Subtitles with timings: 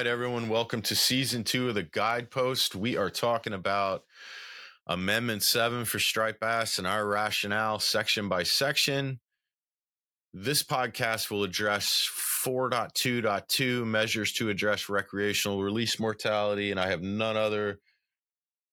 [0.00, 2.74] Right, everyone, welcome to season two of the Guidepost.
[2.74, 4.04] We are talking about
[4.86, 9.20] Amendment 7 for striped bass and our rationale section by section.
[10.32, 12.08] This podcast will address
[12.42, 17.78] 4.2.2 measures to address recreational release mortality, and I have none other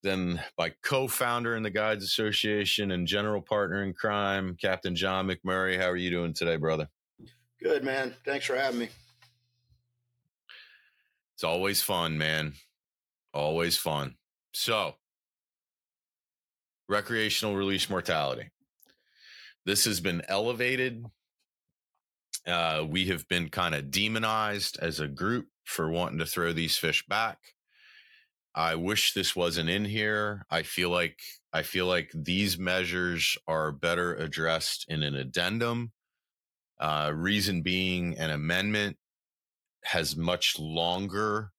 [0.04, 5.78] than my co-founder in the Guides Association and general partner in crime, Captain John McMurray.
[5.78, 6.88] How are you doing today, brother?
[7.62, 8.16] Good, man.
[8.24, 8.90] Thanks for having me.
[11.38, 12.54] It's always fun, man.
[13.32, 14.16] Always fun.
[14.56, 14.96] So,
[16.90, 18.50] recreational release mortality.
[19.64, 21.06] This has been elevated.
[22.48, 26.76] Uh, we have been kind of demonized as a group for wanting to throw these
[26.76, 27.38] fish back.
[28.56, 30.44] I wish this wasn't in here.
[30.50, 31.20] I feel like
[31.54, 35.92] I feel like these measures are better addressed in an addendum.
[36.80, 38.98] Uh, reason being, an amendment
[39.88, 41.52] has much longer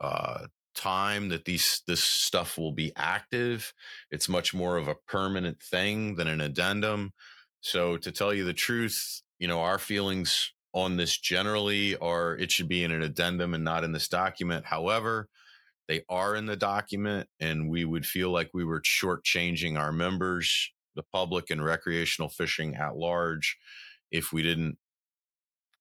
[0.00, 3.72] uh, time that these this stuff will be active.
[4.10, 7.12] It's much more of a permanent thing than an addendum.
[7.60, 12.50] So to tell you the truth, you know, our feelings on this generally are it
[12.50, 14.64] should be in an addendum and not in this document.
[14.66, 15.28] However,
[15.88, 20.72] they are in the document, and we would feel like we were shortchanging our members,
[20.94, 23.56] the public, and recreational fishing at large
[24.10, 24.78] if we didn't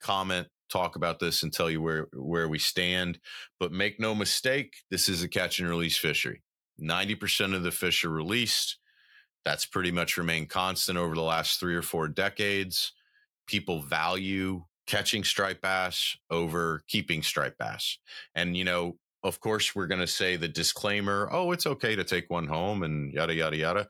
[0.02, 3.20] comment talk about this and tell you where where we stand.
[3.60, 6.42] But make no mistake, this is a catch and release fishery.
[6.82, 8.78] 90% of the fish are released.
[9.46, 12.92] That's pretty much remained constant over the last three or four decades.
[13.48, 17.98] People value catching striped bass over keeping striped bass.
[18.34, 22.04] And, you know, of course, we're going to say the disclaimer oh, it's okay to
[22.04, 23.88] take one home and yada, yada, yada.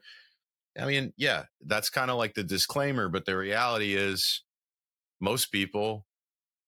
[0.78, 4.42] I mean, yeah, that's kind of like the disclaimer, but the reality is
[5.20, 6.05] most people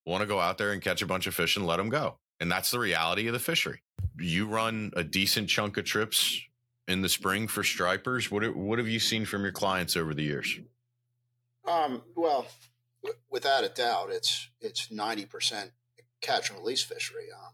[0.08, 2.16] want to go out there and catch a bunch of fish and let them go.
[2.40, 3.82] And that's the reality of the fishery.
[4.18, 6.40] You run a decent chunk of trips
[6.86, 8.30] in the spring for stripers.
[8.30, 10.58] What what have you seen from your clients over the years?
[11.68, 12.46] Um, well,
[13.02, 15.72] w- without a doubt, it's it's ninety percent
[16.20, 17.26] catch and release fishery.
[17.32, 17.52] Um,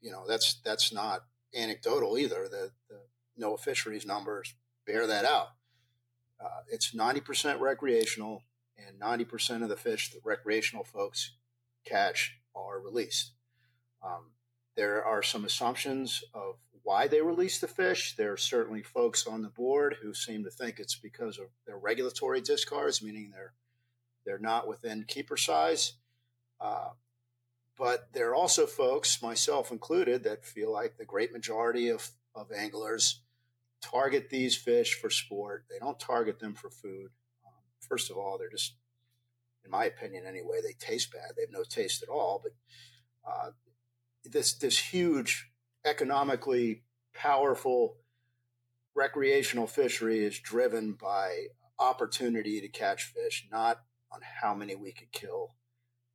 [0.00, 1.24] you know, that's that's not
[1.54, 2.48] anecdotal either.
[2.48, 4.54] The, the NOAA fisheries numbers
[4.86, 5.48] bear that out.
[6.40, 8.42] Uh, it's ninety percent recreational,
[8.78, 11.32] and ninety percent of the fish that recreational folks
[11.84, 13.32] catch are released.
[14.04, 14.32] Um,
[14.76, 18.14] there are some assumptions of why they release the fish.
[18.16, 21.78] There are certainly folks on the board who seem to think it's because of their
[21.78, 23.54] regulatory discards, meaning they're
[24.26, 25.94] they're not within keeper size.
[26.60, 26.90] Uh,
[27.76, 32.52] but there are also folks, myself included, that feel like the great majority of, of
[32.52, 33.20] anglers
[33.82, 35.64] target these fish for sport.
[35.68, 37.10] They don't target them for food.
[37.44, 38.76] Um, first of all, they're just
[39.64, 41.32] in my opinion anyway, they taste bad.
[41.36, 42.42] They have no taste at all.
[42.42, 42.52] But
[43.28, 43.50] uh,
[44.24, 45.50] this this huge
[45.84, 46.82] economically
[47.14, 47.96] powerful
[48.94, 51.46] recreational fishery is driven by
[51.78, 53.78] opportunity to catch fish, not
[54.12, 55.54] on how many we could kill.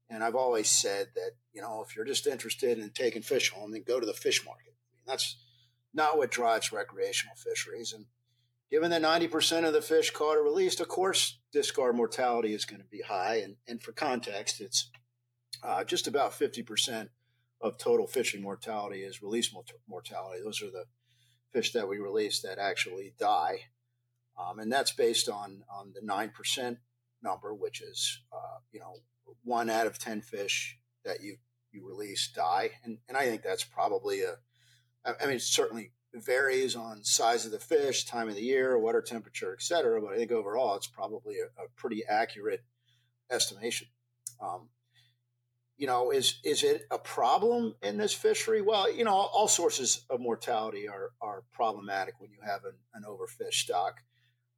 [0.10, 3.72] And I've always said that you know if you're just interested in taking fish home,
[3.72, 4.74] then go to the fish market.
[4.74, 5.38] I mean, that's
[5.94, 7.94] not what drives recreational fisheries.
[7.94, 8.06] And
[8.72, 12.82] given that 90% of the fish caught or released, of course, discard mortality is going
[12.82, 13.38] to be high.
[13.38, 14.90] And, and for context, it's
[15.64, 17.10] uh, just about 50%
[17.62, 19.54] of total fishing mortality is release
[19.88, 20.42] mortality.
[20.44, 20.86] Those are the
[21.52, 23.62] fish that we release that actually die.
[24.40, 26.78] Um, and that's based on, on the 9%
[27.22, 28.94] number, which is, uh, you know,
[29.44, 31.38] one out of 10 fish that you,
[31.72, 32.72] you release die.
[32.84, 34.36] And, and I think that's probably a,
[35.06, 39.54] I mean, certainly varies on size of the fish, time of the year, water temperature,
[39.54, 40.02] et cetera.
[40.02, 42.64] But I think overall, it's probably a, a pretty accurate
[43.32, 43.88] estimation.
[44.42, 44.70] Um,
[45.78, 48.62] you know, is is it a problem in this fishery?
[48.62, 53.04] Well, you know, all sources of mortality are are problematic when you have an, an
[53.08, 54.02] overfished stock,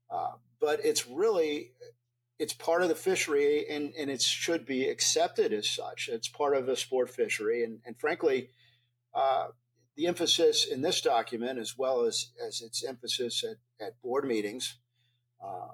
[0.09, 1.73] uh, but it's really
[2.39, 6.09] it's part of the fishery and, and it should be accepted as such.
[6.11, 8.49] It's part of a sport fishery, and and frankly,
[9.13, 9.49] uh,
[9.95, 14.77] the emphasis in this document, as well as, as its emphasis at, at board meetings,
[15.43, 15.69] uh,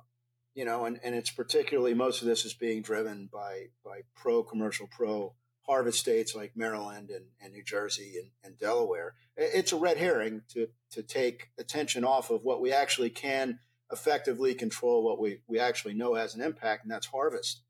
[0.56, 4.42] you know, and, and it's particularly most of this is being driven by by pro
[4.42, 5.36] commercial, pro
[5.68, 9.16] harvest states like Maryland and, and New Jersey and, and, Delaware.
[9.36, 13.60] It's a red herring to, to take attention off of what we actually can
[13.92, 17.62] effectively control, what we, we actually know has an impact, and that's harvest.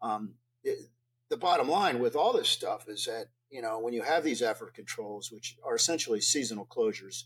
[0.00, 0.88] Um, it,
[1.30, 4.42] the bottom line with all this stuff is that, you know, when you have these
[4.42, 7.22] effort controls, which are essentially seasonal closures,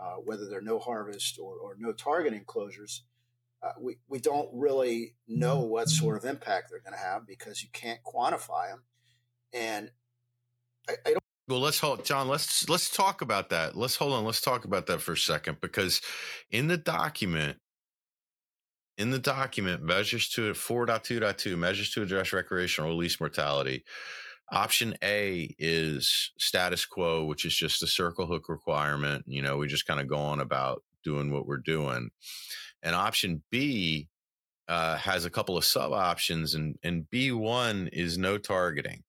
[0.00, 3.02] uh, whether they're no harvest or, or no targeting closures,
[3.62, 7.62] uh, we, we don't really know what sort of impact they're going to have because
[7.62, 8.82] you can't quantify them.
[9.52, 9.90] And
[10.88, 11.20] I, I don't.
[11.46, 12.26] Well, let's hold, John.
[12.26, 13.76] Let's let's talk about that.
[13.76, 14.24] Let's hold on.
[14.24, 16.00] Let's talk about that for a second because
[16.50, 17.58] in the document,
[18.98, 23.84] in the document, measures to 4.2.2 measures to address recreational release mortality.
[24.52, 29.24] Option A is status quo, which is just a circle hook requirement.
[29.28, 32.10] You know, we just kind of go on about doing what we're doing.
[32.82, 34.08] And option B
[34.68, 39.04] uh, has a couple of sub options, and, and B1 is no targeting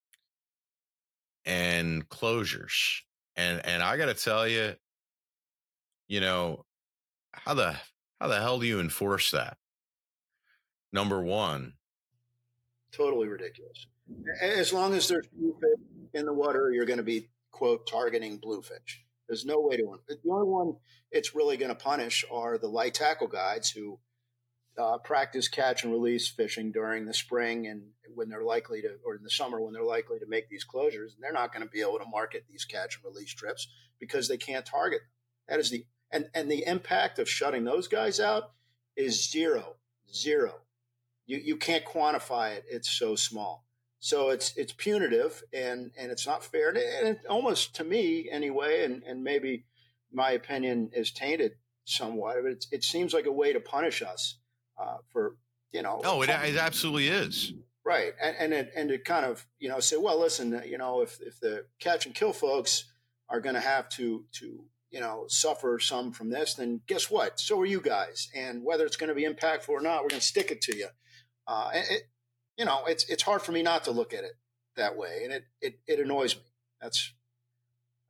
[1.46, 3.02] and closures.
[3.36, 4.76] And and I got to tell you,
[6.08, 6.66] you know,
[7.34, 7.76] how the
[8.20, 9.58] how the hell do you enforce that?
[10.92, 11.74] Number one,
[12.92, 13.88] totally ridiculous.
[14.42, 15.80] As long as there's bluefish
[16.14, 19.04] in the water, you're going to be quote targeting bluefish.
[19.28, 20.00] There's no way to.
[20.08, 20.76] The only one
[21.12, 24.00] it's really going to punish are the light tackle guides who
[24.78, 27.84] uh, practice catch and release fishing during the spring and
[28.16, 31.12] when they're likely to, or in the summer when they're likely to make these closures.
[31.20, 33.68] They're not going to be able to market these catch and release trips
[34.00, 35.02] because they can't target.
[35.48, 38.52] That is the and and the impact of shutting those guys out
[38.96, 39.76] is zero,
[40.14, 40.56] zero.
[41.26, 42.66] You you can't quantify it.
[42.70, 43.66] It's so small.
[44.02, 46.70] So it's it's punitive and and it's not fair.
[46.70, 46.78] And
[47.08, 49.66] it almost to me anyway, and and maybe
[50.12, 51.54] my opinion is tainted
[51.86, 52.38] somewhat.
[52.42, 54.40] But it, it seems like a way to punish us
[54.80, 55.36] uh, for
[55.72, 56.02] you know.
[56.04, 57.54] Oh, it, it absolutely is.
[57.86, 61.02] Right, and and it, and to kind of you know say, well, listen, you know,
[61.02, 62.86] if if the catch and kill folks
[63.30, 67.40] are going to have to to you know suffer some from this, then guess what?
[67.40, 70.22] So are you guys, and whether it's going to be impactful or not, we're going
[70.22, 70.88] to stick it to you.
[71.48, 72.08] Uh, it,
[72.62, 74.38] you know, it's it's hard for me not to look at it
[74.76, 76.44] that way, and it it, it annoys me.
[76.80, 77.12] That's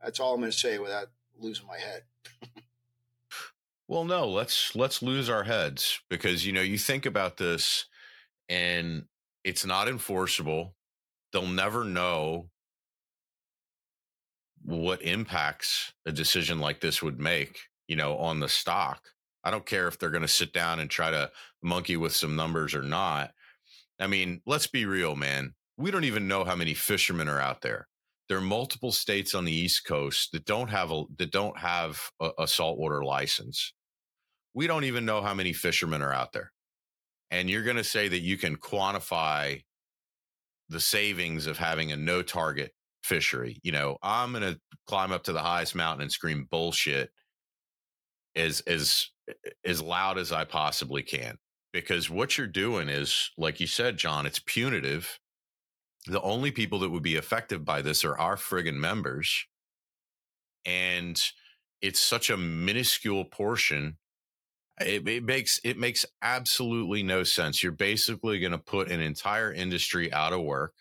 [0.03, 1.07] that's all I'm going to say without
[1.39, 2.03] losing my head.
[3.88, 7.88] Well, no, let's let's lose our heads because you know you think about this
[8.48, 9.06] and
[9.44, 10.75] it's not enforceable.
[11.33, 12.50] They'll never know
[14.63, 19.01] what impacts a decision like this would make, you know, on the stock.
[19.44, 21.31] I don't care if they're going to sit down and try to
[21.62, 23.33] monkey with some numbers or not.
[24.01, 25.53] I mean, let's be real, man.
[25.77, 27.88] We don't even know how many fishermen are out there.
[28.30, 32.01] There are multiple states on the East Coast that don't have a that don't have
[32.19, 33.74] a, a saltwater license
[34.53, 36.51] we don't even know how many fishermen are out there.
[37.30, 39.63] And you're going to say that you can quantify
[40.69, 43.59] the savings of having a no target fishery.
[43.63, 47.12] You know, I'm going to climb up to the highest mountain and scream bullshit
[48.36, 49.07] as as
[49.65, 51.38] as loud as I possibly can
[51.71, 55.19] because what you're doing is like you said John, it's punitive.
[56.07, 59.45] The only people that would be affected by this are our friggin' members.
[60.65, 61.21] And
[61.81, 63.97] it's such a minuscule portion
[64.85, 67.62] it, it, makes it makes absolutely no sense.
[67.62, 70.74] You're basically going to put an entire industry out of work.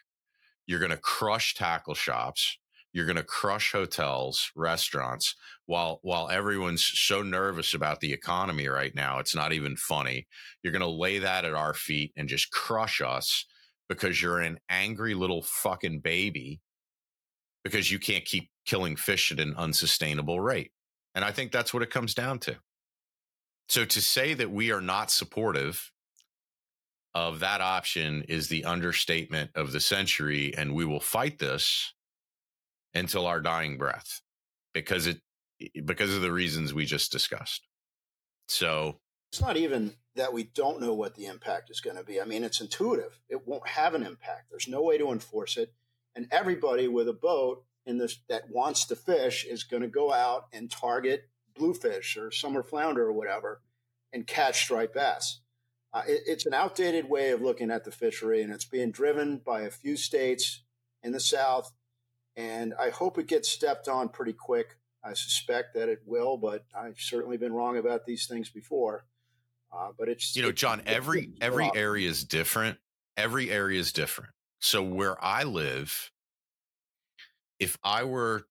[0.67, 2.59] You're going to crush tackle shops.
[2.93, 8.95] You're going to crush hotels, restaurants, while while everyone's so nervous about the economy right
[8.95, 9.19] now.
[9.19, 10.27] It's not even funny.
[10.63, 13.47] You're going to lay that at our feet and just crush us
[13.89, 16.61] because you're an angry little fucking baby
[17.65, 20.73] because you can't keep killing fish at an unsustainable rate.
[21.15, 22.57] And I think that's what it comes down to.
[23.69, 25.93] So to say that we are not supportive
[27.15, 30.55] of that option is the understatement of the century.
[30.57, 31.93] And we will fight this
[32.95, 34.21] until our dying breath
[34.73, 35.21] because it,
[35.85, 37.67] because of the reasons we just discussed.
[38.49, 38.99] So
[39.31, 42.21] it's not even that we don't know what the impact is going to be.
[42.21, 43.21] I mean, it's intuitive.
[43.29, 44.51] It won't have an impact.
[44.51, 45.73] There's no way to enforce it.
[46.17, 50.13] And everybody with a boat in this that wants to fish is going to go
[50.13, 53.61] out and target bluefish or summer flounder or whatever
[54.13, 55.41] and catch striped bass.
[55.93, 59.39] Uh, it, it's an outdated way of looking at the fishery, and it's being driven
[59.39, 60.63] by a few states
[61.03, 61.73] in the South.
[62.37, 64.77] And I hope it gets stepped on pretty quick.
[65.05, 69.05] I suspect that it will, but I've certainly been wrong about these things before.
[69.73, 70.83] Uh, but it's you know, John.
[70.87, 72.79] Every every area is different.
[73.17, 74.33] Every area is different.
[74.59, 76.11] So where I live,
[77.59, 78.47] if I were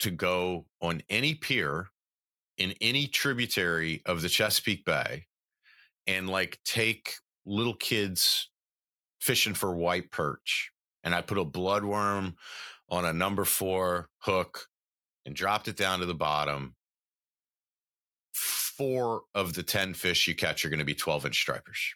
[0.00, 1.88] to go on any pier
[2.56, 5.26] in any tributary of the Chesapeake Bay
[6.06, 7.14] and like take
[7.46, 8.50] little kids
[9.20, 10.70] fishing for white perch
[11.02, 12.34] and I put a bloodworm
[12.88, 14.66] on a number four hook
[15.26, 16.74] and dropped it down to the bottom,
[18.32, 21.94] four of the 10 fish you catch are going to be 12 inch stripers.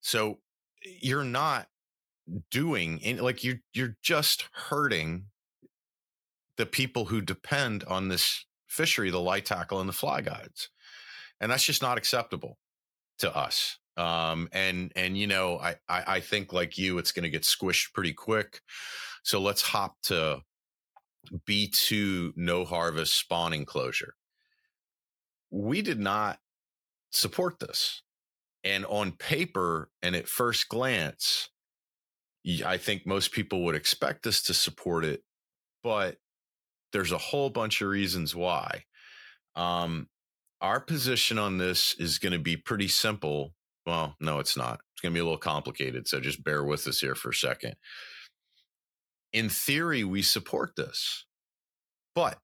[0.00, 0.38] So
[0.82, 1.68] you're not
[2.50, 5.26] doing like you're you're just hurting
[6.56, 10.70] the people who depend on this fishery, the light tackle and the fly guides.
[11.40, 12.58] And that's just not acceptable
[13.18, 13.78] to us.
[13.96, 17.92] Um, and and you know, I, I I think like you, it's gonna get squished
[17.92, 18.60] pretty quick.
[19.26, 20.42] So let's hop to
[21.48, 24.14] B2 no harvest spawning closure.
[25.50, 26.38] We did not
[27.10, 28.02] support this.
[28.62, 31.50] And on paper and at first glance,
[32.64, 35.24] I think most people would expect us to support it,
[35.82, 36.18] but
[36.92, 38.84] there's a whole bunch of reasons why.
[39.56, 40.06] Um,
[40.60, 43.54] our position on this is going to be pretty simple.
[43.86, 44.78] Well, no, it's not.
[44.92, 46.06] It's going to be a little complicated.
[46.06, 47.74] So just bear with us here for a second.
[49.32, 51.26] In theory, we support this,
[52.14, 52.38] but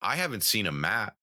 [0.00, 1.16] I haven't seen a map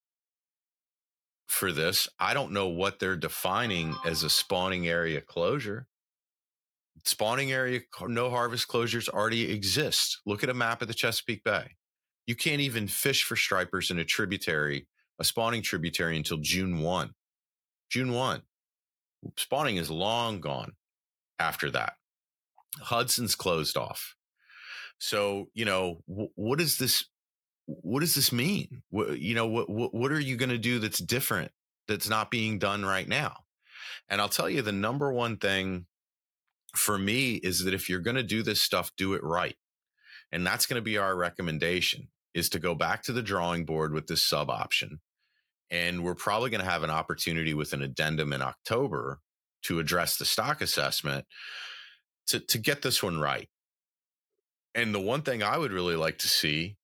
[1.48, 2.08] for this.
[2.20, 5.88] I don't know what they're defining as a spawning area closure
[7.06, 10.22] spawning area no harvest closures already exist.
[10.26, 11.76] Look at a map of the Chesapeake Bay.
[12.26, 14.88] You can't even fish for stripers in a tributary,
[15.20, 17.12] a spawning tributary until June 1.
[17.90, 18.42] June 1.
[19.38, 20.74] Spawning is long gone
[21.40, 21.94] after that.
[22.80, 24.16] Hudson's closed off.
[25.04, 27.10] So, you know, w- what does this
[27.66, 28.84] what does this mean?
[28.90, 31.52] You know, what, what what are you going to do that's different
[31.90, 33.40] that's not being done right now?
[34.08, 35.88] And I'll tell you the number one thing
[36.74, 39.58] for me is that if you're going to do this stuff, do it right.
[40.32, 43.94] And that's going to be our recommendation is to go back to the drawing board
[43.94, 45.02] with this sub option.
[45.70, 49.20] And we're probably going to have an opportunity with an addendum in October
[49.64, 51.26] to address the stock assessment
[52.28, 53.50] to, to get this one right.
[54.76, 56.78] And the one thing I would really like to see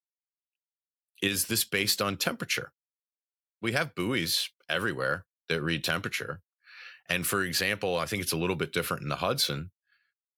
[1.22, 2.72] is this based on temperature.
[3.62, 6.42] We have buoys everywhere that read temperature.
[7.10, 9.72] And for example, I think it's a little bit different in the Hudson.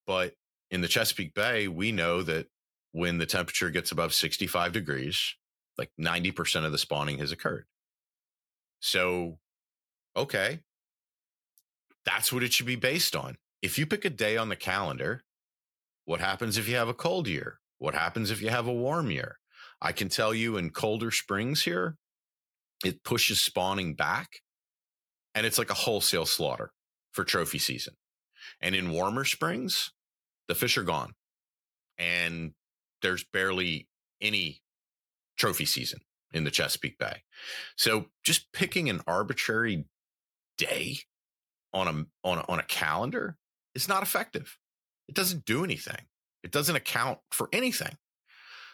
[0.08, 0.34] But
[0.72, 2.48] in the Chesapeake Bay, we know that
[2.94, 5.36] when the temperature gets above 65 degrees,
[5.78, 7.66] like 90% of the spawning has occurred.
[8.80, 9.38] So,
[10.16, 10.62] okay,
[12.06, 13.38] that's what it should be based on.
[13.62, 15.24] If you pick a day on the calendar,
[16.12, 17.62] what happens if you have a cold year?
[17.78, 19.38] What happens if you have a warm year?
[19.82, 21.96] I can tell you in colder springs here,
[22.84, 24.42] it pushes spawning back
[25.34, 26.74] and it's like a wholesale slaughter
[27.14, 27.94] for trophy season.
[28.60, 29.94] And in warmer springs,
[30.50, 31.14] the fish are gone
[31.98, 32.56] and
[33.02, 33.88] there's barely
[34.20, 34.62] any
[35.38, 36.02] trophy season
[36.34, 37.24] in the Chesapeake Bay.
[37.78, 39.86] So just picking an arbitrary
[40.58, 40.98] day
[41.74, 43.38] on a on a, on a calendar
[43.74, 44.58] is not effective.
[45.12, 46.06] It doesn't do anything.
[46.42, 47.98] It doesn't account for anything.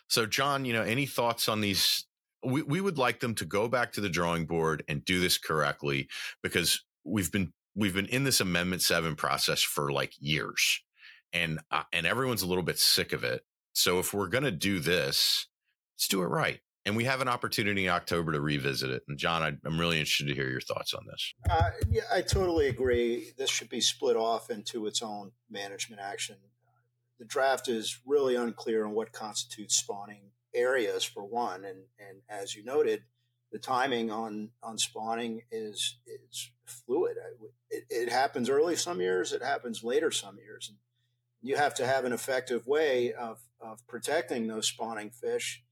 [0.07, 2.05] So John, you know, any thoughts on these
[2.45, 5.39] we, we would like them to go back to the drawing board and do this
[5.39, 6.07] correctly
[6.43, 10.83] because we've been we've been in this amendment 7 process for like years
[11.33, 14.79] and uh, and everyone's a little bit sick of it so if we're to do
[14.79, 15.47] this
[15.95, 19.03] let's do it right and we have an opportunity in october to revisit it.
[19.07, 21.33] And john I, am really interested to hear your thoughts on this.
[21.49, 23.31] Uh, yeah i totally agree.
[23.37, 26.37] This should be split off into its own management action.
[27.19, 31.65] The draft is really unclear on what constitutes spawning areas for one.
[31.65, 33.03] And and as you noted
[33.51, 37.17] the timing on on spawning is is fluid.
[37.69, 40.77] It, it, happens early some years, it happens later some years, and
[41.41, 45.63] you have to have an effective way of of protecting those spawning fish.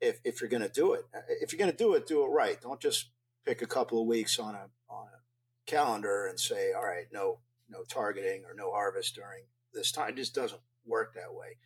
[0.00, 1.06] If if you're going to do it,
[1.40, 2.60] if you're going to do it, do it right.
[2.60, 3.10] Don't just
[3.44, 7.38] pick a couple of weeks on a on a calendar and say, all right, no
[7.68, 10.10] no targeting or no harvest during this time.
[10.10, 11.56] It just doesn't work that way.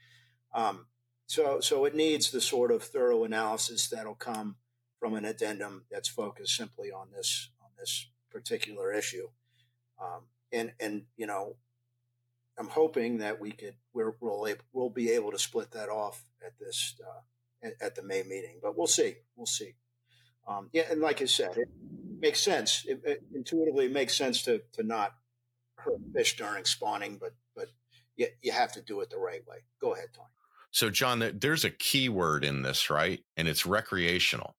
[0.55, 0.87] Um,
[1.27, 4.57] so so it needs the sort of thorough analysis that'll come
[4.99, 9.29] from an addendum that's focused simply on this on this particular issue.
[10.01, 10.23] Um,
[10.53, 11.57] and and you know,
[12.59, 16.59] I'm hoping that we could we're, we'll we'll be able to split that off at
[16.59, 17.21] this uh,
[17.63, 19.17] at, the May meeting, but we'll see.
[19.37, 19.75] We'll see.
[20.49, 21.69] Um, yeah, and like I said, it
[22.19, 22.85] makes sense.
[22.87, 25.13] It, it intuitively it makes sense to to not
[25.77, 27.69] hurt fish during spawning, but but
[28.17, 29.59] you, you have to do it the right way.
[29.81, 30.29] Go ahead, Tony.
[30.73, 33.21] So, John, there's a key word in this, right?
[33.37, 34.55] And it's recreational.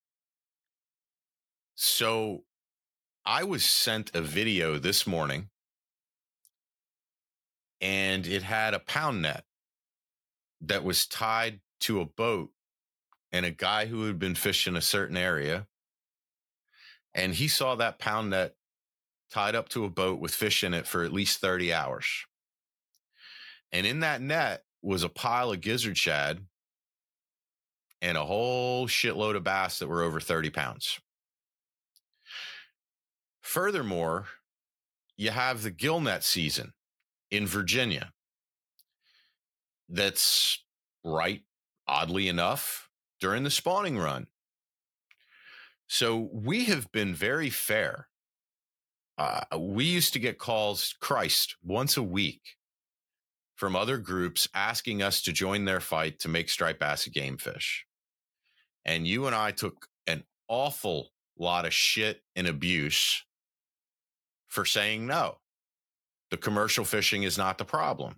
[1.75, 2.43] So
[3.25, 5.50] I was sent a video this morning
[7.79, 9.46] and it had a pound net
[10.62, 12.51] that was tied to a boat
[13.31, 15.67] and a guy who had been fishing a certain area.
[17.13, 18.55] And he saw that pound net
[19.31, 22.05] tied up to a boat with fish in it for at least 30 hours.
[23.71, 26.45] And in that net was a pile of gizzard shad
[28.01, 31.00] and a whole shitload of bass that were over 30 pounds.
[33.41, 34.27] Furthermore,
[35.17, 36.73] you have the gillnet season
[37.29, 38.11] in Virginia.
[39.88, 40.63] That's
[41.03, 41.43] right,
[41.88, 42.89] oddly enough,
[43.21, 44.27] during the spawning run.
[45.87, 48.07] So we have been very fair.
[49.17, 52.41] Uh, we used to get calls, Christ, once a week
[53.55, 57.37] from other groups asking us to join their fight to make striped bass a game
[57.37, 57.85] fish.
[58.83, 63.23] And you and I took an awful lot of shit and abuse
[64.47, 65.37] for saying no.
[66.31, 68.15] The commercial fishing is not the problem.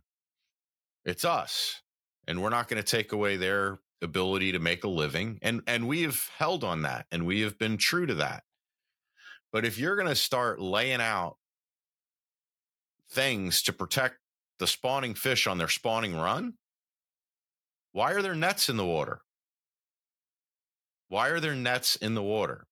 [1.04, 1.82] It's us.
[2.28, 5.40] And we're not going to take away their ability to make a living.
[5.42, 8.44] And and we have held on that and we have been true to that.
[9.52, 11.38] But if you're going to start laying out
[13.10, 14.18] things to protect
[14.60, 16.54] the spawning fish on their spawning run,
[17.92, 19.22] why are there nets in the water?
[21.08, 22.66] Why are there nets in the water?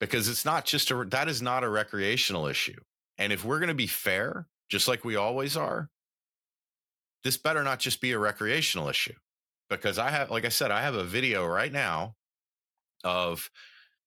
[0.00, 2.80] Because it's not just a that is not a recreational issue.
[3.18, 5.90] And if we're going to be fair, just like we always are,
[7.24, 9.14] this better not just be a recreational issue.
[9.76, 12.16] Because I have, like I said, I have a video right now
[13.04, 13.50] of,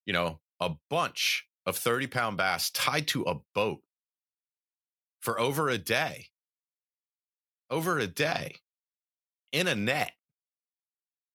[0.06, 3.82] you know, a bunch of 30 pound bass tied to a boat
[5.22, 6.28] for over a day.
[7.70, 8.58] Over a day
[9.52, 10.12] in a net.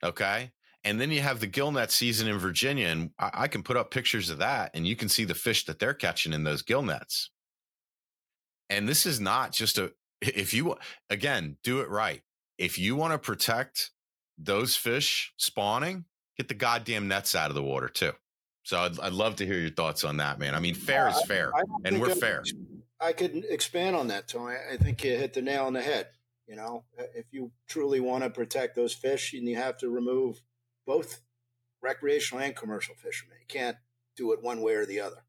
[0.03, 0.53] Okay.
[0.85, 3.91] And then you have the gillnet season in Virginia, and I, I, can put up
[3.91, 7.31] pictures of that, and you can see the fish that they're catching in those gillnets.
[8.71, 10.77] And this is not just a, if you,
[11.11, 12.23] again, do it right.
[12.57, 13.91] If you want to protect
[14.43, 16.05] those fish spawning,
[16.37, 18.13] get the goddamn nets out of the water too.
[18.63, 20.55] So I'd, I'd love to hear your thoughts on that, man.
[20.55, 22.43] I mean, fair is fair, I, I and we're fair.
[23.01, 24.57] I could expand on that, Tony.
[24.71, 26.09] I think you hit the nail on the head.
[26.47, 29.89] You know, uh, if you truly want to protect those fish, and you have to
[29.89, 30.43] remove
[30.87, 31.21] both
[31.83, 33.39] recreational and commercial fishermen.
[33.41, 33.77] You can't
[34.17, 35.25] do it one way or the other.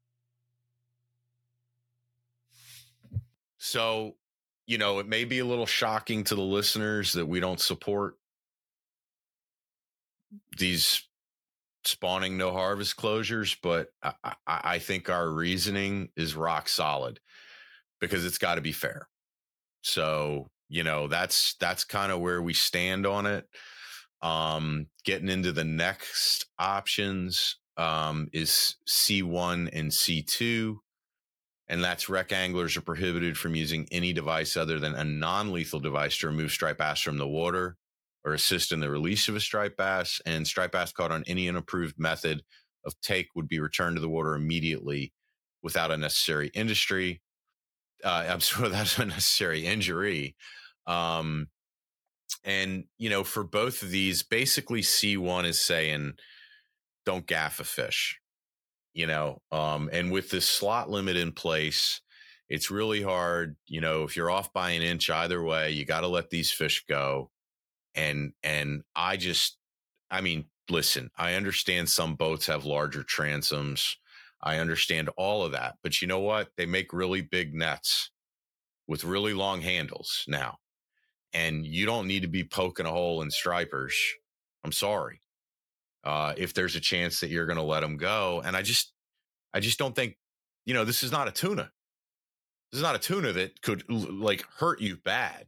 [3.58, 4.16] So,
[4.66, 8.16] you know, it may be a little shocking to the listeners that we don't support
[10.56, 11.06] these
[11.84, 17.20] spawning no harvest closures, but I, I, I think our reasoning is rock solid
[18.00, 19.08] because it's got to be fair.
[19.82, 23.46] So, you know, that's that's kind of where we stand on it.
[24.22, 30.76] Um, getting into the next options um, is C1 and C2
[31.72, 36.18] and that's rec anglers are prohibited from using any device other than a non-lethal device
[36.18, 37.78] to remove striped bass from the water
[38.24, 40.20] or assist in the release of a striped bass.
[40.26, 42.42] And striped bass caught on any unapproved method
[42.84, 45.12] of take would be returned to the water immediately
[45.62, 47.20] without unnecessary industry.
[48.02, 50.36] Uh, that's unnecessary injury.
[50.86, 51.48] Um,
[52.44, 56.14] and you know, for both of these, basically C1 is saying,
[57.04, 58.20] don't gaff a fish
[58.94, 62.00] you know um, and with this slot limit in place
[62.48, 66.00] it's really hard you know if you're off by an inch either way you got
[66.00, 67.30] to let these fish go
[67.94, 69.58] and and i just
[70.10, 73.96] i mean listen i understand some boats have larger transoms
[74.42, 78.10] i understand all of that but you know what they make really big nets
[78.86, 80.58] with really long handles now
[81.34, 83.96] and you don't need to be poking a hole in stripers
[84.64, 85.22] i'm sorry
[86.04, 88.42] uh, if there's a chance that you're going to let them go.
[88.44, 88.92] And I just,
[89.54, 90.16] I just don't think,
[90.64, 91.70] you know, this is not a tuna.
[92.70, 95.46] This is not a tuna that could like hurt you bad,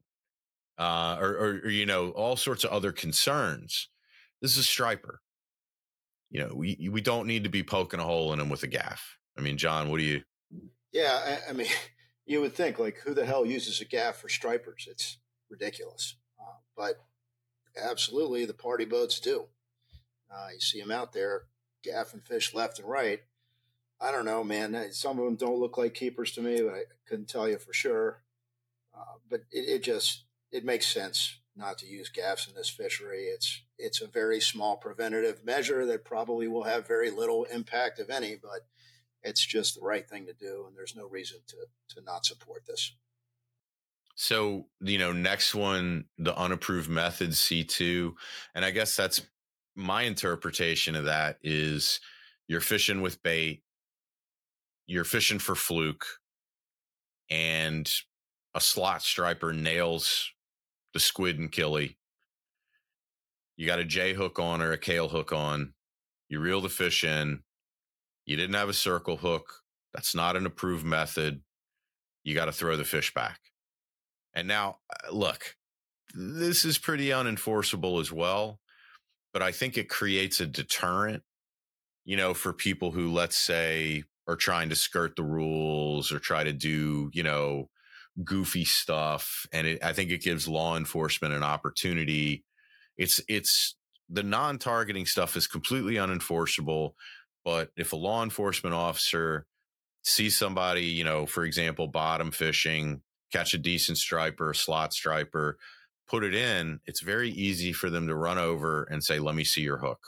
[0.78, 3.88] uh, or, or, or you know, all sorts of other concerns.
[4.40, 5.20] This is a striper.
[6.30, 8.66] You know, we we don't need to be poking a hole in him with a
[8.66, 9.18] gaff.
[9.38, 10.22] I mean, John, what do you?
[10.92, 11.68] Yeah, I, I mean,
[12.26, 14.88] you would think like, who the hell uses a gaff for stripers?
[14.90, 16.16] It's ridiculous.
[16.40, 16.94] Uh, but
[17.80, 19.46] absolutely, the party boats do.
[20.32, 21.44] Uh, you see them out there
[21.86, 23.20] gaffing fish left and right.
[24.00, 24.92] I don't know, man.
[24.92, 27.72] Some of them don't look like keepers to me, but I couldn't tell you for
[27.72, 28.22] sure.
[28.96, 30.23] Uh, but it, it, just
[30.54, 33.24] it makes sense not to use gaffs in this fishery.
[33.24, 38.08] It's it's a very small preventative measure that probably will have very little impact, if
[38.08, 38.36] any.
[38.40, 38.60] But
[39.22, 41.56] it's just the right thing to do, and there's no reason to
[41.96, 42.94] to not support this.
[44.14, 48.14] So you know, next one, the unapproved method C two,
[48.54, 49.22] and I guess that's
[49.74, 51.98] my interpretation of that is
[52.46, 53.64] you're fishing with bait,
[54.86, 56.06] you're fishing for fluke,
[57.28, 57.92] and
[58.54, 60.30] a slot striper nails
[60.94, 61.96] the squid and killie.
[63.56, 65.74] You got a J hook on or a Kahle hook on.
[66.28, 67.42] You reel the fish in.
[68.24, 69.60] You didn't have a circle hook.
[69.92, 71.42] That's not an approved method.
[72.24, 73.38] You got to throw the fish back.
[74.34, 75.56] And now, uh, look,
[76.14, 78.60] this is pretty unenforceable as well,
[79.32, 81.22] but I think it creates a deterrent,
[82.04, 86.42] you know, for people who, let's say, are trying to skirt the rules or try
[86.44, 87.68] to do, you know,
[88.22, 89.46] goofy stuff.
[89.52, 92.44] And it, I think it gives law enforcement an opportunity.
[92.96, 93.76] It's, it's,
[94.08, 96.92] the non targeting stuff is completely unenforceable.
[97.44, 99.46] But if a law enforcement officer
[100.02, 105.58] sees somebody, you know, for example, bottom fishing, catch a decent striper, slot striper,
[106.08, 109.44] put it in, it's very easy for them to run over and say, "Let me
[109.44, 110.00] see your hook."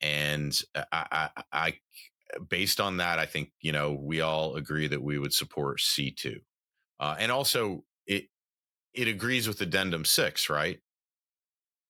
[0.00, 1.74] And I, I, I
[2.48, 6.10] based on that, I think you know we all agree that we would support C
[6.10, 6.40] two,
[7.00, 8.28] uh, and also it
[8.94, 10.80] it agrees with Addendum six, right?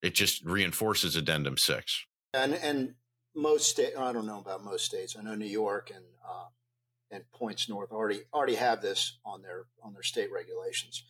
[0.01, 2.05] It just reinforces Addendum six.
[2.33, 2.95] And and
[3.35, 5.15] most state, I don't know about most states.
[5.17, 6.45] I know New York and uh,
[7.11, 11.03] and points north already already have this on their on their state regulations.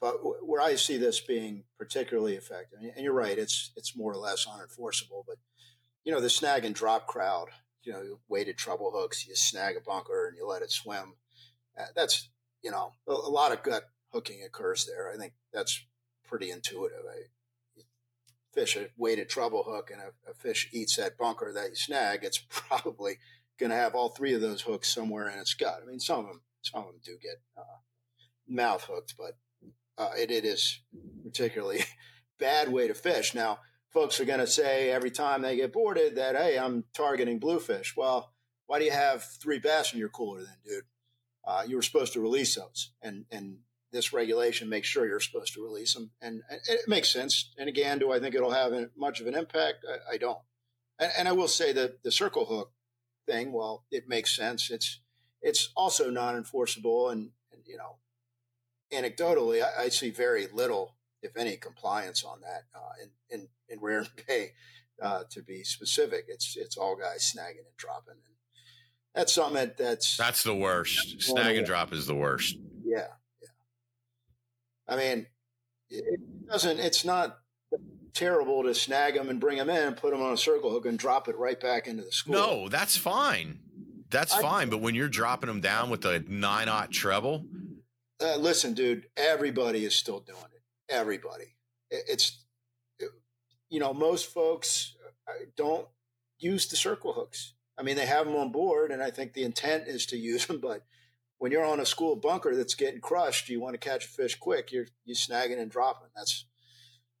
[0.00, 4.12] But w- where I see this being particularly effective, and you're right, it's it's more
[4.12, 5.24] or less unenforceable.
[5.26, 5.36] But
[6.04, 7.48] you know, the snag and drop crowd,
[7.82, 11.14] you know, weighted treble hooks, you snag a bunker and you let it swim.
[11.78, 12.30] Uh, that's
[12.62, 15.12] you know, a, a, lot of gut hooking occurs there.
[15.12, 15.84] I think that's
[16.26, 17.04] pretty intuitive.
[17.08, 17.22] I,
[18.58, 22.24] fish a weighted treble hook and a, a, fish eats that bunker that you snag,
[22.24, 23.18] it's probably
[23.58, 25.80] going to have all three of those hooks somewhere in its gut.
[25.82, 27.78] I mean, some of them, some of them do get uh,
[28.48, 29.36] mouth hooked, but
[29.96, 30.80] uh, it, it is
[31.22, 31.84] particularly
[32.38, 33.34] bad way to fish.
[33.34, 33.58] Now,
[33.92, 37.96] folks are going to say every time they get boarded that, hey, I'm targeting bluefish.
[37.96, 38.32] Well,
[38.66, 40.84] why do you have three bass in your cooler then, dude?
[41.48, 43.56] Uh, you were supposed to release those, and and
[43.90, 47.50] this regulation makes sure you're supposed to release them, and, and it makes sense.
[47.56, 49.86] And again, do I think it'll have much of an impact?
[49.88, 50.40] I, I don't.
[50.98, 52.72] And, and, I will say that the circle hook
[53.26, 54.70] thing, well, it makes sense.
[54.70, 55.00] It's
[55.40, 57.96] it's also non-enforceable, and, and you know,
[58.92, 63.80] anecdotally, I, I, see very little, if any, compliance on that uh, in, in in
[63.80, 64.52] Raritan Bay.
[65.00, 68.34] Uh, to be specific, it's it's all guys snagging and dropping, and
[69.18, 71.20] that's something that, that's that's the worst.
[71.20, 72.56] Snag and drop is the worst.
[72.84, 73.08] Yeah,
[73.42, 73.48] yeah.
[74.86, 75.26] I mean,
[75.90, 76.78] it doesn't.
[76.78, 77.38] It's not
[78.14, 80.86] terrible to snag them and bring them in, and put them on a circle hook,
[80.86, 82.34] and drop it right back into the school.
[82.34, 83.58] No, that's fine.
[84.08, 84.70] That's I, fine.
[84.70, 87.44] But when you're dropping them down with a nine aught treble,
[88.22, 90.62] uh, listen, dude, everybody is still doing it.
[90.88, 91.56] Everybody.
[91.90, 92.38] It, it's
[93.00, 93.10] it,
[93.68, 94.94] you know most folks
[95.26, 95.88] uh, don't
[96.38, 97.54] use the circle hooks.
[97.78, 100.46] I mean, they have them on board, and I think the intent is to use
[100.46, 100.60] them.
[100.60, 100.84] But
[101.38, 104.34] when you're on a school bunker that's getting crushed, you want to catch a fish
[104.34, 104.72] quick.
[104.72, 106.08] You're you snagging and dropping.
[106.16, 106.46] That's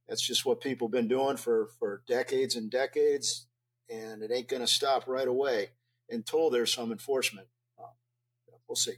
[0.08, 3.46] that's just what people have been doing for, for decades and decades,
[3.90, 5.70] and it ain't going to stop right away
[6.08, 7.46] until there's some enforcement.
[7.78, 7.92] Uh,
[8.66, 8.94] we'll see.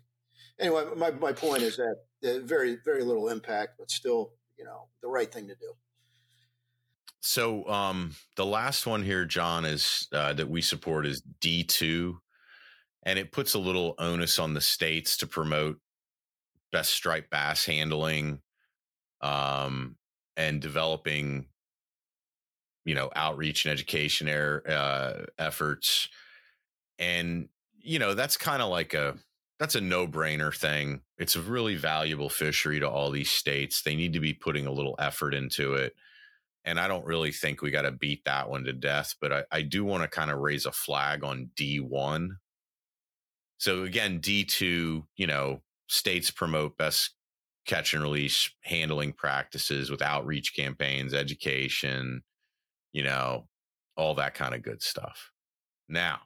[0.59, 1.77] Anyway, my, my point is
[2.23, 5.73] that very, very little impact, but still, you know, the right thing to do.
[7.21, 12.21] So um, the last one here, John, is uh, that we support is D two,
[13.03, 15.79] and it puts a little onus on the states to promote
[16.73, 18.41] best striped bass handling,
[19.21, 19.97] um,
[20.37, 21.47] and developing
[22.87, 26.09] you know outreach and education er, uh, efforts.
[26.99, 29.17] And you know that's kind of like a
[29.59, 31.03] that's a no-brainer thing.
[31.19, 33.83] It's a really valuable fishery to all these states.
[33.83, 35.95] They need to be putting a little effort into it
[36.65, 39.45] and i don't really think we got to beat that one to death but i,
[39.51, 42.29] I do want to kind of raise a flag on d1
[43.59, 47.15] so again d2 you know states promote best
[47.67, 52.23] catch and release handling practices with outreach campaigns, education,
[52.93, 53.47] you know,
[53.97, 55.31] all that kind of good stuff.
[55.89, 56.21] Now,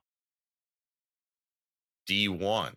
[2.08, 2.74] D1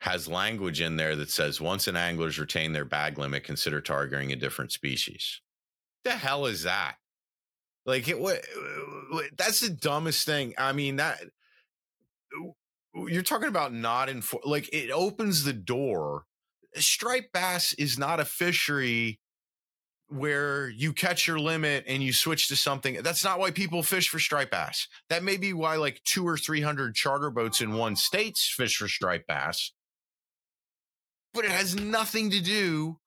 [0.00, 4.32] has language in there that says once an angler's retained their bag limit, consider targeting
[4.32, 5.40] a different species.
[6.06, 6.94] The hell is that?
[7.84, 10.54] Like it, what, uh, that's the dumbest thing.
[10.56, 11.18] I mean that
[12.94, 16.24] you're talking about not in for like it opens the door
[16.76, 19.18] striped bass is not a fishery
[20.08, 23.02] where you catch your limit and you switch to something.
[23.02, 24.86] That's not why people fish for striped bass.
[25.10, 28.86] That may be why like two or 300 charter boats in one state fish for
[28.86, 29.72] striped bass.
[31.34, 32.98] But it has nothing to do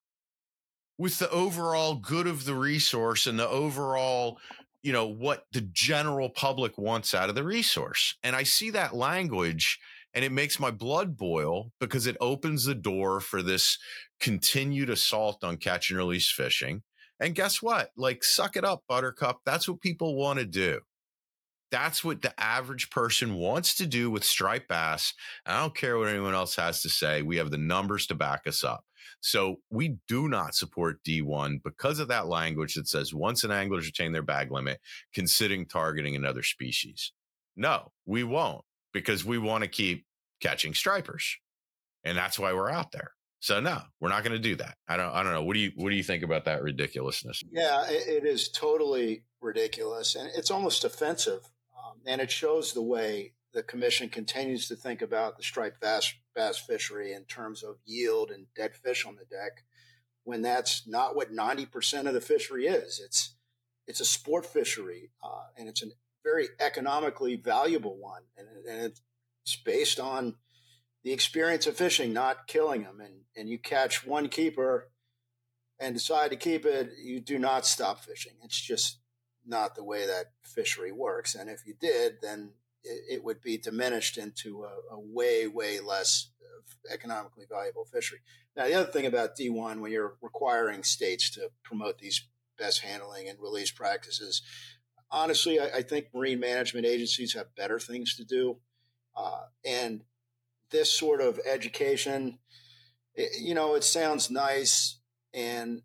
[0.99, 4.37] with the overall good of the resource and the overall,
[4.83, 8.17] you know, what the general public wants out of the resource.
[8.21, 9.79] And I see that language
[10.13, 13.77] and it makes my blood boil because it opens the door for this
[14.19, 16.83] continued assault on catch and release fishing.
[17.17, 17.91] And guess what?
[17.95, 19.39] Like, suck it up, Buttercup.
[19.45, 20.81] That's what people want to do.
[21.71, 25.13] That's what the average person wants to do with striped bass.
[25.45, 27.21] I don't care what anyone else has to say.
[27.21, 28.83] We have the numbers to back us up.
[29.21, 33.87] So we do not support D1 because of that language that says once an angler's
[33.87, 34.79] attained their bag limit,
[35.13, 37.11] considering targeting another species.
[37.55, 40.05] No, we won't because we want to keep
[40.41, 41.37] catching stripers.
[42.03, 43.11] And that's why we're out there.
[43.41, 44.75] So no, we're not going to do that.
[44.87, 45.11] I don't.
[45.13, 45.43] I don't know.
[45.43, 47.41] What do you What do you think about that ridiculousness?
[47.49, 51.49] Yeah, it, it is totally ridiculous, and it's almost offensive.
[51.77, 56.13] Um, and it shows the way the commission continues to think about the striped bass,
[56.35, 59.63] bass fishery in terms of yield and dead fish on the deck,
[60.23, 63.01] when that's not what ninety percent of the fishery is.
[63.03, 63.35] It's
[63.87, 65.87] it's a sport fishery, uh, and it's a
[66.23, 68.81] very economically valuable one, and, and
[69.43, 70.35] it's based on
[71.03, 72.99] the experience of fishing, not killing them.
[72.99, 74.91] And, and you catch one keeper
[75.79, 78.33] and decide to keep it, you do not stop fishing.
[78.43, 78.99] It's just
[79.45, 81.35] not the way that fishery works.
[81.35, 82.51] And if you did, then
[82.83, 86.31] it, it would be diminished into a, a, way, way less
[86.91, 88.19] economically valuable fishery.
[88.55, 93.29] Now, the other thing about D1, when you're requiring states to promote these best handling
[93.29, 94.41] and release practices,
[95.11, 98.57] honestly, I, I think marine management agencies have better things to do.
[99.15, 100.03] Uh, and
[100.71, 102.39] this sort of education,
[103.15, 104.99] it, you know, it sounds nice.
[105.33, 105.81] And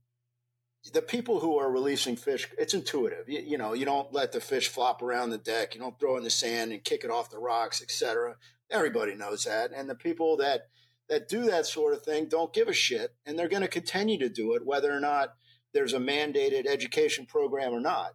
[0.92, 3.28] the people who are releasing fish, it's intuitive.
[3.28, 5.74] You, you, know, you don't let the fish flop around the deck.
[5.74, 8.36] You don't throw in the sand and kick it off the rocks, etc.
[8.70, 9.70] Everybody knows that.
[9.74, 10.68] And the people that
[11.10, 14.18] that do that sort of thing don't give a shit, and they're going to continue
[14.18, 15.34] to do it, whether or not
[15.74, 18.14] there's a mandated education program or not.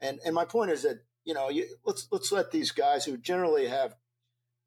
[0.00, 3.16] And and my point is that you know, you, let's let's let these guys who
[3.16, 3.94] generally have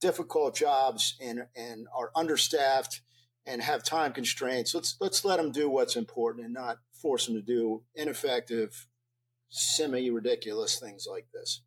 [0.01, 3.01] difficult jobs and and are understaffed
[3.45, 4.73] and have time constraints.
[4.73, 8.87] Let's let's let them do what's important and not force them to do ineffective,
[9.49, 11.61] semi ridiculous things like this.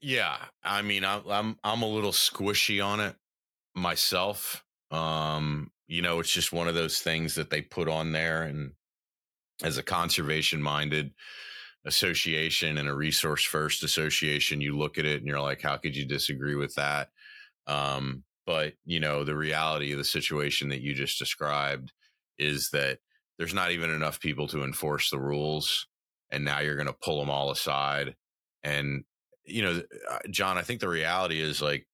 [0.00, 3.16] Yeah, I mean, I'm I'm I'm a little squishy on it
[3.74, 4.64] myself.
[4.90, 8.72] Um, you know, it's just one of those things that they put on there, and
[9.62, 11.12] as a conservation minded
[11.84, 15.96] association and a resource first association, you look at it and you're like, how could
[15.96, 17.10] you disagree with that?
[17.66, 21.92] Um, but you know, the reality of the situation that you just described
[22.38, 23.00] is that
[23.38, 25.86] there's not even enough people to enforce the rules,
[26.32, 28.16] and now you're going to pull them all aside.
[28.64, 29.04] And
[29.44, 29.82] you know,
[30.30, 31.86] John, I think the reality is like,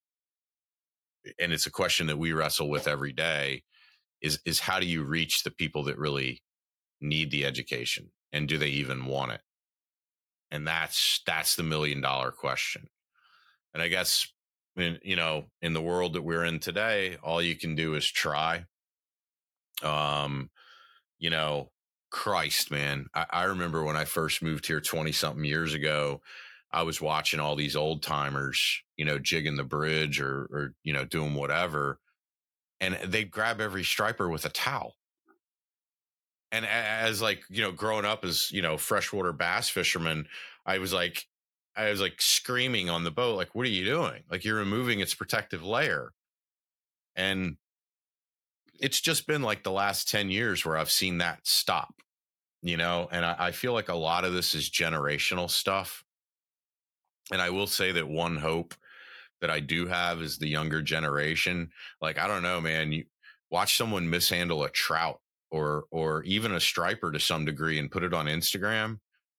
[1.41, 3.65] and it's a question that we wrestle with every day,
[4.23, 6.41] is is how do you reach the people that really
[7.01, 9.41] need the education, and do they even want it?
[10.55, 12.87] and that's that's the million dollar question
[13.75, 14.29] and i guess
[14.77, 18.11] in you know in the world that we're in today all you can do is
[18.11, 18.65] try.
[19.83, 20.51] Um
[21.19, 21.71] you know
[22.11, 26.21] christ man I, I remember when i first moved here 20 something years ago
[26.71, 30.93] i was watching all these old timers you know jigging the bridge or or you
[30.93, 31.99] know doing whatever
[32.81, 34.97] and they'd grab every striper with a towel.
[36.53, 40.29] And as like you know growing up as you know freshwater bass fisherman
[40.65, 41.27] i was like
[41.77, 44.23] i was like screaming on the boat like what are you doing?
[44.31, 46.13] Like you're removing its protective layer.
[47.17, 47.57] And
[48.81, 51.95] it's just been like the last 10 years where i've seen that stop
[52.67, 53.09] you know?
[53.13, 56.03] And I, I feel like a lot of this is generational stuff.
[57.31, 58.75] And i will say that one hope
[59.41, 61.71] that i do have is the younger generation.
[62.01, 63.05] Like i don't know man you
[63.51, 68.03] watch someone mishandle a trout or or even a striper to some degree and put
[68.03, 68.99] it on Instagram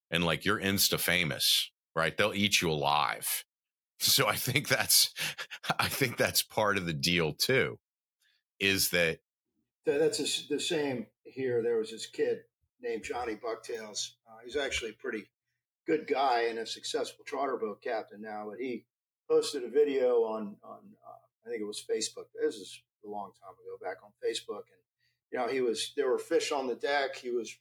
[0.09, 2.15] and like you're insta famous, right?
[2.15, 3.43] They'll eat you alive.
[3.97, 5.13] So I think that's
[5.79, 7.79] I think that's part of the deal too.
[8.59, 9.19] Is that
[9.85, 11.63] that's a, the same here.
[11.63, 12.39] There was this kid
[12.81, 14.15] named Johnny Bucktails.
[14.27, 15.23] Uh, he's actually a pretty
[15.87, 18.47] good guy and a successful charter boat captain now.
[18.49, 18.85] But he
[19.29, 22.25] posted a video on on uh, I think it was Facebook.
[22.39, 24.83] This is a long time ago, back on Facebook, and
[25.31, 27.15] you know, he was there were fish on the deck.
[27.15, 27.55] He was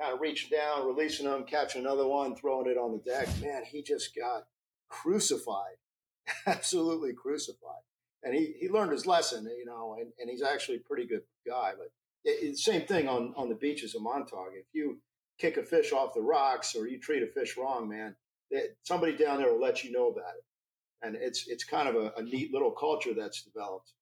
[0.00, 3.28] kind of reaching down, releasing them, catching another one, throwing it on the deck.
[3.40, 4.46] Man, he just got
[4.88, 5.76] crucified,
[6.46, 7.82] absolutely crucified.
[8.22, 11.22] And he, he learned his lesson, you know, and, and he's actually a pretty good
[11.46, 11.72] guy.
[11.76, 11.90] But
[12.24, 14.52] it, it, same thing on, on the beaches of Montauk.
[14.54, 14.98] If you
[15.38, 18.16] kick a fish off the rocks or you treat a fish wrong, man,
[18.50, 20.44] it, somebody down there will let you know about it.
[21.02, 23.92] And it's it's kind of a, a neat little culture that's developed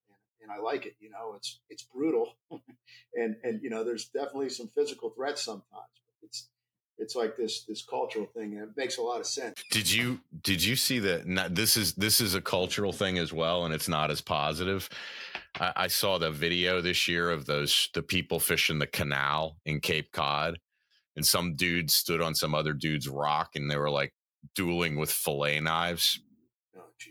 [0.45, 0.95] and I like it.
[1.01, 2.37] You know, it's it's brutal,
[3.15, 5.65] and and you know, there's definitely some physical threats sometimes.
[5.73, 6.49] But it's
[6.99, 9.61] it's like this this cultural thing, and it makes a lot of sense.
[9.71, 11.27] Did you did you see that?
[11.27, 14.89] Not, This is this is a cultural thing as well, and it's not as positive.
[15.59, 19.81] I, I saw the video this year of those the people fishing the canal in
[19.81, 20.59] Cape Cod,
[21.17, 24.13] and some dude stood on some other dude's rock, and they were like
[24.55, 26.21] dueling with fillet knives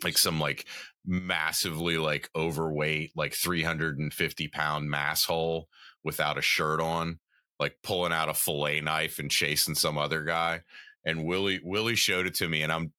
[0.03, 0.65] like some like
[1.05, 5.67] massively like overweight like 350 pound mass hole
[6.03, 7.19] without a shirt on
[7.59, 10.61] like pulling out a fillet knife and chasing some other guy.
[11.05, 12.93] And willie willie showed it to me and i'm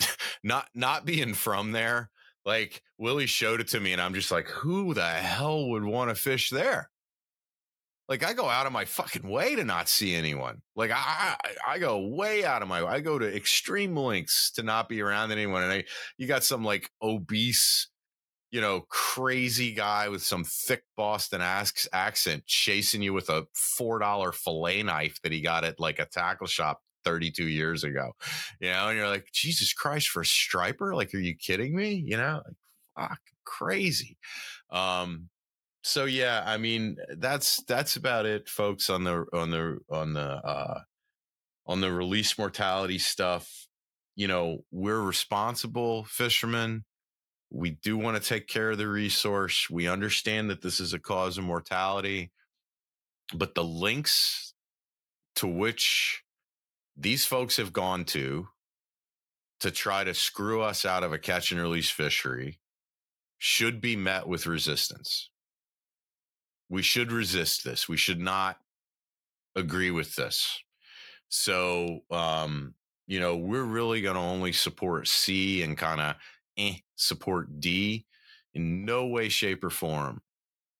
[0.42, 2.10] not not being from there
[2.46, 6.08] like willie showed it to me and i'm just like who the hell would want
[6.08, 6.88] to fish there
[8.12, 10.60] like I go out of my fucking way to not see anyone.
[10.76, 12.84] Like I, I, I go way out of my.
[12.84, 15.62] I go to extreme lengths to not be around anyone.
[15.62, 15.84] And I,
[16.18, 17.88] you got some like obese,
[18.50, 23.98] you know, crazy guy with some thick Boston ac- accent chasing you with a four
[23.98, 28.12] dollar fillet knife that he got at like a tackle shop 32 years ago.
[28.60, 30.94] You know, and you're like, Jesus Christ, for a striper?
[30.94, 31.94] Like, are you kidding me?
[31.94, 34.18] You know, like, fuck, crazy.
[34.68, 35.30] Um,
[35.82, 40.20] so yeah, I mean that's that's about it, folks, on the on the on the
[40.20, 40.80] uh
[41.66, 43.66] on the release mortality stuff.
[44.14, 46.84] You know, we're responsible fishermen.
[47.50, 49.68] We do want to take care of the resource.
[49.68, 52.30] We understand that this is a cause of mortality,
[53.34, 54.54] but the links
[55.36, 56.22] to which
[56.96, 58.48] these folks have gone to
[59.60, 62.60] to try to screw us out of a catch and release fishery
[63.38, 65.30] should be met with resistance
[66.72, 67.86] we should resist this.
[67.86, 68.56] We should not
[69.54, 70.58] agree with this.
[71.28, 72.72] So, um,
[73.06, 76.14] you know, we're really going to only support C and kind of
[76.56, 78.06] eh, support D.
[78.54, 80.22] In no way, shape, or form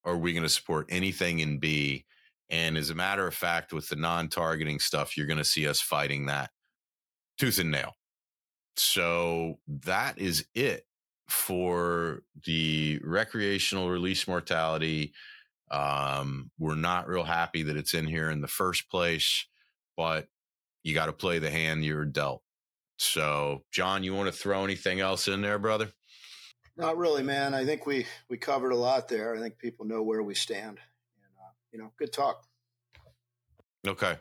[0.02, 2.06] are we going to support anything in B.
[2.48, 5.68] And as a matter of fact, with the non targeting stuff, you're going to see
[5.68, 6.50] us fighting that
[7.38, 7.92] tooth and nail.
[8.76, 10.86] So that is it
[11.28, 15.12] for the recreational release mortality
[15.72, 19.46] um, we're not real happy that it's in here in the first place,
[19.96, 20.28] but
[20.82, 22.42] you got to play the hand you're dealt.
[22.98, 25.88] So, John, you want to throw anything else in there, brother?
[26.76, 27.54] Not really, man.
[27.54, 29.34] I think we we covered a lot there.
[29.34, 30.78] I think people know where we stand.
[30.78, 32.44] And uh, you know, good talk.
[33.86, 34.16] Okay.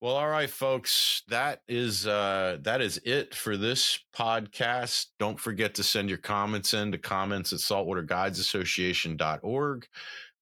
[0.00, 1.24] Well, all right, folks.
[1.28, 5.08] That is uh that is it for this podcast.
[5.18, 9.86] Don't forget to send your comments in to comments at saltwaterguidesassociation.org.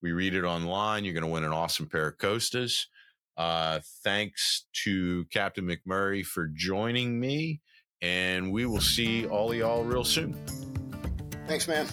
[0.03, 1.05] We read it online.
[1.05, 2.89] You're going to win an awesome pair of Costas.
[3.37, 7.61] Uh, thanks to Captain McMurray for joining me,
[8.03, 10.35] and we will see all y'all real soon.
[11.47, 11.87] Thanks, man.